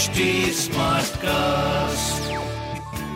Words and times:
HD 0.00 0.26
Smartcast. 0.56 2.28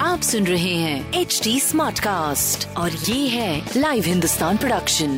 आप 0.00 0.20
सुन 0.20 0.46
रहे 0.46 0.74
हैं 0.74 1.20
एच 1.20 1.40
डी 1.44 1.60
स्मार्ट 1.60 1.98
कास्ट 1.98 2.76
और 2.76 2.90
ये 2.90 3.28
है 3.28 3.60
लाइव 3.76 4.04
हिंदुस्तान 4.06 4.56
प्रोडक्शन 4.56 5.10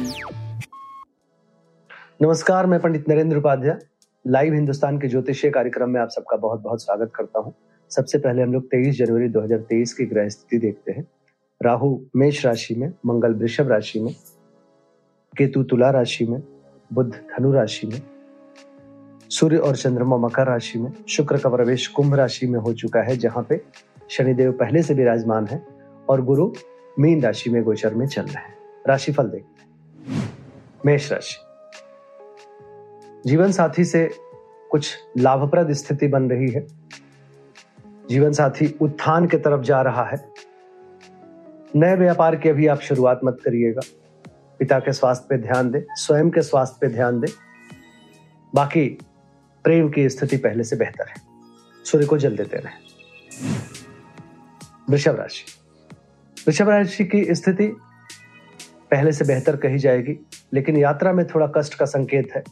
नमस्कार 2.23 2.67
मैं 2.67 2.81
पंडित 2.81 3.09
नरेंद्र 3.09 3.37
उपाध्याय। 3.37 3.79
लाइव 4.27 4.55
हिंदुस्तान 4.55 4.99
के 4.99 5.09
ज्योतिषीय 5.09 5.51
कार्यक्रम 5.51 5.91
में 5.91 6.01
आप 6.01 6.09
सबका 6.09 6.37
बहुत 6.37 6.61
बहुत 6.61 6.83
स्वागत 6.83 7.13
करता 7.15 7.41
हूँ। 7.41 7.55
सबसे 7.91 8.19
पहले 8.19 8.43
हम 8.43 8.53
लोग 8.53 8.69
23 8.71 8.99
जनवरी 8.99 9.29
2023 9.29 9.93
की 9.93 10.07
ग्रह 10.07 10.29
स्थिति 10.29 10.59
देखते 10.59 10.93
हैं। 10.93 11.07
राहु 11.61 11.99
मेष 12.17 12.45
राशि 12.47 12.75
में 12.75 12.93
मंगल 13.07 13.35
वृषभ 13.35 13.71
राशि 13.71 14.01
में 14.01 14.15
केतु 15.33 15.63
तुला 15.63 15.91
राशि 15.91 16.27
में 16.27 16.43
बुध 16.93 17.11
धनु 17.11 17.53
राशि 17.53 17.87
में 17.87 18.01
सूर्य 19.29 19.57
और 19.57 19.77
चंद्रमा 19.77 20.17
मकर 20.17 20.47
राशि 20.47 20.79
में, 20.79 20.93
शुक्र 21.09 21.39
का 21.39 21.49
प्रवेश 21.49 21.87
कुंभ 21.87 22.15
राशि 22.15 22.47
में 22.47 22.61
हो 22.61 22.73
चुका 22.73 23.01
है, 23.01 23.17
जहाँ 23.17 23.47
पे 23.49 23.63
शनिदेव 24.11 24.53
पहले 24.53 24.83
से 24.83 24.95
विराजमान 24.95 25.47
है 25.47 25.67
और 26.09 26.23
गुरु 26.23 26.53
मीन 26.99 27.23
राशि 27.23 27.51
में 27.51 27.63
गोचर 27.63 27.95
में 27.95 28.07
चल 28.07 28.23
रहे 28.23 28.45
हैं। 28.45 28.59
राशिफल 28.89 29.25
देखते 29.25 29.63
हैं। 29.63 30.31
मेष 30.87 31.13
राशि। 31.13 31.37
जीवन 33.27 33.53
साथी 33.53 33.85
से 33.85 34.11
कुछ 34.71 34.97
लाभप्रद 35.19 35.73
स्थिति 35.73 36.09
बन 36.09 36.31
रही 36.31 36.51
है। 36.51 36.67
जीवन 38.11 38.33
साथी 38.33 38.79
उत्थान 38.83 39.27
की 39.27 39.37
तरफ़ 39.37 39.61
जा 39.61 39.83
रहा 39.83 40.05
है। 40.05 40.33
नए 41.77 41.97
व्यापार 41.97 42.37
की 42.37 42.49
अभी 42.49 42.67
आप 42.67 42.81
शुरुआत 42.81 43.21
मत 43.25 43.39
करिएगा। 43.45 43.81
पिता 44.59 44.79
के 44.79 44.93
स्वास्थ्य 44.93 45.27
पे 45.31 45.37
ध्यान 45.37 45.71
दें, 45.71 45.81
स्वयं 45.91 46.31
के 46.31 46.43
स्वास्थ्य 46.43 46.79
पे 46.81 46.89
ध्यान 46.89 47.21
दें। 47.21 47.33
बाकी 48.55 48.99
प्रेम 49.69 49.91
की 49.91 50.09
स्थिति 50.09 50.37
पहले 50.37 50.65
से 50.65 50.77
बेहतर 50.77 51.09
है। 51.09 51.15
सूर्य 51.85 52.07
को 52.07 52.19
जल 52.19 52.37
देते 52.37 52.57
रहे 52.57 52.73
वृषभ 54.91 55.17
राशि। 55.17 55.45
वृषभ 56.47 56.69
राशि 56.69 57.05
की 57.05 57.35
स्थिति 57.35 57.77
पहले 58.91 59.13
से 59.13 59.25
बेहतर 59.25 59.57
कही 59.57 59.79
जाएगी, 59.79 60.27
लेकिन 60.53 60.77
यात्रा 60.77 61.13
में 61.13 61.27
थोड़ा 61.27 61.47
कष्ट 61.47 61.75
का 61.75 61.85
संकेत 61.85 62.29
है। 62.37 62.45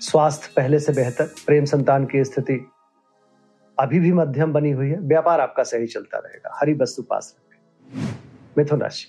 स्वास्थ्य 0.00 0.52
पहले 0.56 0.78
से 0.78 0.92
बेहतर, 0.92 1.24
प्रेम 1.46 1.64
संतान 1.64 2.04
की 2.04 2.24
स्थिति 2.24 2.70
अभी 3.78 3.98
भी 3.98 4.12
मध्यम 4.12 4.52
बनी 4.52 4.70
हुई 4.70 4.88
है। 4.88 5.00
व्यापार 5.00 5.40
आपका 5.40 5.62
सही 5.62 5.86
चलता 5.86 6.18
रहेगा। 6.18 6.58
हरी 6.60 6.74
वस्तु 6.74 7.02
पास 7.02 7.36
रखें। 7.38 8.14
मिथुन 8.58 8.80
राशि। 8.80 9.06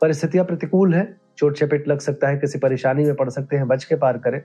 परिस्थितियाँ 0.00 0.46
प्रतिकूल 0.46 0.94
है। 0.94 1.20
चोट 1.38 1.56
चपेट 1.56 1.88
लग 1.88 1.98
सकता 1.98 2.28
है, 2.28 2.38
किसी 2.38 2.58
परेशानी 2.58 3.04
में 3.04 3.14
पड़ 3.14 3.30
सकते 3.30 3.56
हैं, 3.56 3.68
बच 3.68 3.84
के 3.84 3.96
पार 3.96 4.18
करें। 4.18 4.42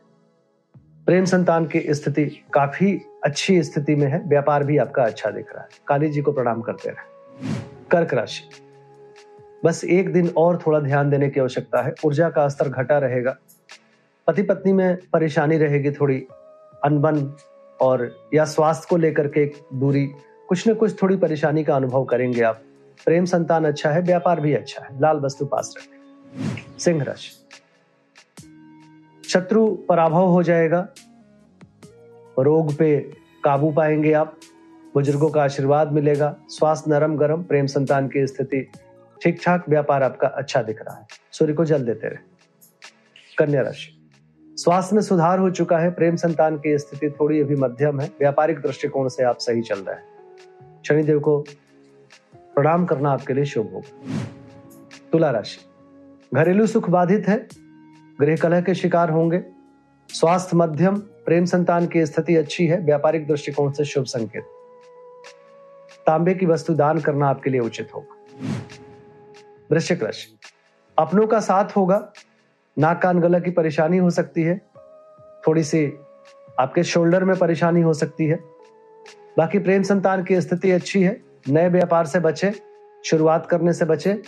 प्रेम 1.08 1.26
संतान 1.26 1.66
की 1.66 1.94
स्थिति 1.94 2.26
काफ़ी 2.54 3.02
अच्छी 3.24 3.64
स्थिति 3.64 3.96
में 3.96 4.08
है। 4.08 4.22
व्यापार 4.26 4.64
भी 4.64 4.78
आपका 4.78 5.04
अच्छा 5.04 5.30
दिख 5.30 5.54
रहा 5.54 5.62
है। 5.62 5.70
काली 5.88 6.10
जी 6.10 6.22
को 6.22 6.32
प्रणाम 6.32 6.62
करते 6.62 6.90
रहे। 6.90 7.50
कर्क 7.92 8.14
राशि। 8.14 8.50
बस 9.66 9.84
एक 9.84 10.14
दिन 10.14 10.30
और 10.38 10.58
थोड़ा 10.68 10.80
ध्यान 10.80 11.10
देने 11.10 11.30
की 11.30 11.40
आवश्यकता 11.40 11.82
है। 11.82 11.94
ऊर्जा 12.06 12.30
का 12.30 12.48
स्तर 12.48 12.70
घटा 12.70 12.98
रहेगा। 12.98 13.38
पति 14.28 14.42
पत्नी 14.42 14.74
में 14.74 14.98
परेशानी 15.14 15.58
रहेगी 15.58 15.92
थोड़ी। 15.92 16.28
अनबन 16.84 17.34
और 17.82 18.30
या 18.34 18.46
स्वास्थ्य 18.46 18.88
को 18.90 18.98
लेकर 18.98 19.28
के 19.28 19.52
दूरी। 19.74 20.06
कुछ 20.48 20.68
न 20.68 20.74
कुछ 20.74 21.02
थोड़ी 21.02 21.18
परेशानी 21.18 21.64
का 21.64 21.76
अनुभव 21.76 22.06
करेंगे 22.06 22.42
आप। 22.42 22.62
प्रेम 23.06 23.26
संतान 23.26 23.66
अच्छा 23.66 23.92
है, 23.92 24.02
व्यापार 24.02 24.40
भी 24.40 24.54
अच्छा 24.54 24.86
है। 24.86 25.02
लाल 25.02 25.18
वस्तु 25.18 25.46
पास 25.46 25.76
रखें। 25.78 26.80
सिंह 26.80 27.04
राशि। 27.04 27.47
शत्रु 29.28 29.68
पराभव 29.68 30.26
हो 30.26 30.44
जाएगा। 30.44 30.88
रोग 32.40 32.78
पे 32.78 33.00
काबू 33.44 33.72
पाएँगे 33.72 34.14
आप। 34.14 34.40
बुज़ुर्गों 34.94 35.30
का 35.30 35.44
आशीर्वाद 35.44 35.92
मिलेगा। 35.92 36.36
स्वास्थ्य 36.48 36.92
नरम 36.92 37.18
गरम, 37.18 37.44
प्रेम 37.44 37.66
संतान 37.66 38.08
की 38.08 38.28
स्थिति। 38.28 38.72
ठीक 39.22 39.40
ठाक 39.46 39.70
व्यापार 39.70 40.04
आपका 40.04 40.28
अच्छा 40.28 40.62
दिख 40.62 40.82
रहा 40.82 40.96
है। 40.96 41.08
सूर्य 41.32 41.54
को 41.54 41.66
जल 41.66 41.86
देते 41.86 42.08
रहे। 42.08 42.18
कन्या 43.38 43.62
राशि। 43.62 44.12
स्वास्थ्य 44.58 44.96
में 44.96 45.04
सुधार 45.04 45.40
हो 45.40 45.50
चुका 45.50 45.78
है। 45.78 45.92
प्रेम 45.92 46.16
संतान 46.16 46.58
की 46.58 46.78
स्थिति 46.78 47.10
थोड़ी 47.10 47.42
अभी 47.42 47.56
मध्यम 47.56 48.00
है। 48.00 48.12
व्यापारिक 48.20 48.60
दृष्टिकोण 48.60 49.08
से 49.08 49.24
आप 49.24 49.38
सही 49.38 49.62
चल 49.62 49.80
रहे 49.80 49.96
हैं। 49.96 50.04
शनिदेव 50.88 51.20
को 51.20 51.40
प्रणाम 52.56 52.86
करना 52.86 53.12
आपके 53.12 53.34
लिए 53.34 53.46
शुभ 53.46 53.74
होगा। 53.74 54.22
तुला 55.12 55.32
राशि। 55.32 55.60
घरेलू 56.34 56.68
सुख 56.68 56.90
बाधित 56.90 57.28
है। 57.28 57.67
गृह 58.22 58.36
कलह 58.36 58.62
के 58.62 58.76
शिकार 58.76 59.10
होंगे। 59.10 59.44
स्वास्थ्य 60.10 60.58
मध्यम, 60.58 60.98
प्रेम 60.98 61.46
संतान 61.46 61.88
की 61.88 62.06
स्थिति 62.06 62.36
अच्छी 62.36 62.68
है, 62.68 62.80
व्यापारिक 62.80 63.28
दृष्टिकोण 63.28 63.72
से 63.72 63.86
शुभ 63.86 64.04
संकेत। 64.04 64.44
तांबे 66.08 66.34
की 66.34 66.46
वस्तु 66.46 66.74
दान 66.74 67.00
करना 67.00 67.30
आपके 67.30 67.50
लिए 67.50 67.62
उचित 67.62 67.90
होगा। 67.96 68.16
वृश्चिक 69.72 70.04
राशि। 70.04 70.40
अपनों 70.98 71.28
का 71.28 71.40
साथ 71.40 71.66
होगा। 71.66 72.14
नाक 72.80 73.02
कान 73.02 73.20
गला 73.20 73.40
की 73.40 73.52
परेशानी 73.52 73.98
हो 73.98 74.10
सकती 74.10 74.42
है। 74.42 74.62
थोड़ी 75.48 75.64
सी 75.64 75.94
आपके 76.60 76.84
शोल्डर 76.84 77.24
में 77.24 77.38
परेशानी 77.38 77.82
हो 77.82 77.94
सकती 77.94 78.26
है। 78.26 78.40
बाकी 79.38 79.60
प्रेम 79.60 79.84
संतान 79.84 80.24
की 80.24 80.42
स्थिति 80.42 80.72
अच्छी 80.72 81.04
है। 81.04 81.22
नए 81.50 81.70
व्यापार 81.70 82.06
से 82.06 82.20
बचे, 82.20 82.54
शुरुआत 83.06 83.46
करने 83.46 83.74
से 83.74 83.86
बचे। 83.86 84.22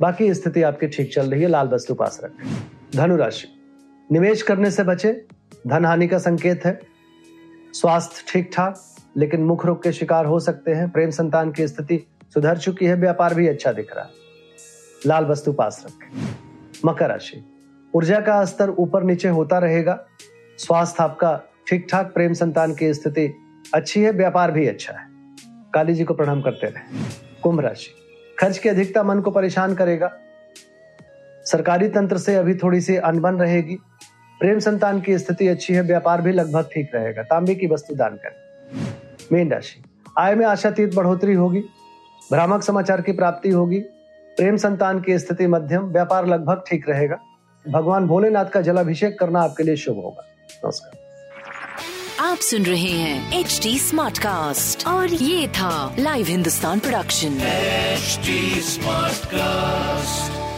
बाकी 0.00 0.34
स्थिति 0.34 0.62
आपकी 0.62 0.86
ठीक 0.86 1.14
चल 1.14 1.30
रही 1.30 1.42
है, 1.42 1.48
लाल 1.48 1.68
वस्तु 1.68 1.94
पास 1.94 2.20
रखें। 2.24 2.79
धनु 2.96 3.16
राशि 3.16 3.48
निवेश 4.12 4.42
करने 4.42 4.70
से 4.70 4.82
बचे 4.82 5.26
धन 5.66 5.84
हानि 5.84 6.08
का 6.08 6.18
संकेत 6.18 6.64
है। 6.64 6.80
स्वास्थ्य 7.72 8.24
ठीक 8.28 8.50
ठाक, 8.54 8.80
लेकिन 9.16 9.42
मुख 9.44 9.66
रोग 9.66 9.82
के 9.82 9.92
शिकार 9.92 10.26
हो 10.26 10.40
सकते 10.40 10.70
हैं। 10.70 10.90
प्रेम 10.90 11.10
संतान 11.10 11.52
की 11.52 11.68
स्थिति 11.68 12.06
सुधर 12.34 12.58
चुकी 12.58 12.86
है, 12.86 12.94
व्यापार 12.94 13.34
भी 13.34 13.48
अच्छा 13.48 13.72
दिख 13.72 13.96
रहा 13.96 14.04
है। 14.04 14.10
लाल 15.06 15.24
वस्तु 15.24 15.52
पास 15.52 15.86
रखें। 15.86 16.28
मकर 16.84 17.08
राशि। 17.08 17.44
ऊर्जा 17.94 18.20
का 18.20 18.44
स्तर 18.44 18.70
ऊपर 18.70 19.02
नीचे 19.02 19.28
होता 19.28 19.58
रहेगा। 19.58 20.06
स्वास्थ्य 20.58 21.02
आपका 21.02 21.40
ठीक 21.66 21.86
ठाक, 21.90 22.14
प्रेम 22.14 22.32
संतान 22.32 22.74
की 22.74 22.94
स्थिति 22.94 23.34
अच्छी 23.74 24.02
है, 24.02 24.10
व्यापार 24.10 24.50
भी 24.50 24.66
अच्छा 24.66 24.92
है। 24.92 25.08
काली 25.74 25.94
जी 25.94 26.04
को 26.04 26.14
प्रणाम 26.14 26.42
करते 26.42 26.66
रहे। 26.66 27.04
कुंभ 27.42 27.60
राशि। 27.60 27.90
खर्च 28.38 28.58
की 28.58 28.68
अधिकता 28.68 29.02
मन 29.02 29.20
को 29.20 29.30
परेशान 29.30 29.74
करेगा। 29.74 30.12
सरकारी 31.46 31.88
तंत्र 31.88 32.18
से 32.18 32.34
अभी 32.36 32.54
थोड़ी 32.54 32.80
सी 32.80 32.96
अनबन 32.96 33.34
रहेगी। 33.34 33.76
प्रेम 34.40 34.58
संतान 34.58 35.00
की 35.00 35.18
स्थिति 35.18 35.48
अच्छी 35.48 35.74
है 35.74 35.82
व्यापार 35.82 36.22
भी 36.22 36.32
लगभग 36.32 36.68
ठीक 36.74 36.90
रहेगा। 36.94 37.22
तांबे 37.22 37.54
की 37.54 37.66
वस्तु 37.66 37.94
दान 37.94 38.16
करें। 38.16 38.94
मीन 39.32 39.50
राशि। 39.50 39.82
आय 40.18 40.34
में 40.34 40.46
आशातीत 40.46 40.94
बढ़ोतरी 40.94 41.34
होगी 41.34 41.60
भ्रामक 42.32 42.62
समाचार 42.62 43.00
की 43.00 43.12
प्राप्ति 43.12 43.50
होगी 43.50 43.78
प्रेम 44.36 44.56
संतान 44.56 45.00
की 45.00 45.18
स्थिति 45.18 45.46
मध्यम 45.46 45.82
व्यापार 45.82 46.26
लगभग 46.26 46.64
ठीक 46.68 46.88
रहेगा। 46.88 47.16
भगवान 47.68 48.06
भोलेनाथ 48.06 48.44
का 48.44 48.60
जलाभिषेक 48.60 49.18
करना 49.18 49.42
आपके 49.42 49.62
लिए 49.62 49.76
शुभ 49.76 49.96
होगा। 49.96 50.24
नमस्कार। 50.64 50.98
आप 52.20 52.38
सुन 52.38 52.62
रहे 52.62 52.90
हैं 52.90 53.40
एच 53.40 53.60
डी 53.62 53.78
स्मार्ट 53.78 54.18
कास्ट 54.18 54.86
और 54.86 55.08
ये 55.08 55.48
था 55.48 55.94
live 55.98 56.26
Hindustan 56.26 56.78
production 56.78 57.38
HD 57.96 58.38
Smartcast. 58.70 60.49